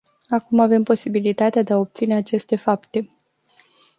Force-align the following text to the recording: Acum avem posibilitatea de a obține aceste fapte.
Acum 0.29 0.59
avem 0.59 0.83
posibilitatea 0.83 1.63
de 1.63 1.73
a 1.73 1.77
obține 1.77 2.15
aceste 2.15 2.55
fapte. 2.55 3.09